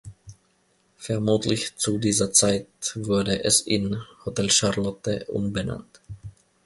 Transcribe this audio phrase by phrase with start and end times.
[0.97, 2.65] Vermutlich zu dieser Zeit
[2.95, 6.01] wurde es in "Hotel Charlotte" umbenannt.